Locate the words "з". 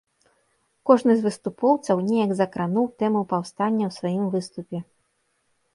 1.19-1.25